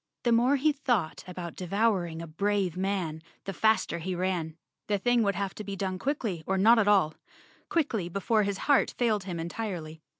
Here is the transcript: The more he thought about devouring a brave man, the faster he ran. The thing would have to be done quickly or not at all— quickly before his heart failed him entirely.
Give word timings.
The 0.23 0.31
more 0.31 0.55
he 0.55 0.71
thought 0.71 1.23
about 1.27 1.55
devouring 1.55 2.23
a 2.23 2.25
brave 2.27 2.75
man, 2.75 3.21
the 3.43 3.53
faster 3.53 3.99
he 3.99 4.15
ran. 4.15 4.57
The 4.87 4.97
thing 4.97 5.21
would 5.21 5.35
have 5.35 5.53
to 5.53 5.63
be 5.63 5.75
done 5.75 5.99
quickly 5.99 6.43
or 6.47 6.57
not 6.57 6.79
at 6.79 6.87
all— 6.87 7.13
quickly 7.69 8.09
before 8.09 8.41
his 8.41 8.57
heart 8.65 8.95
failed 8.97 9.25
him 9.25 9.39
entirely. 9.39 10.01